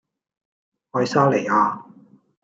[0.89, 1.85] 愛沙尼亞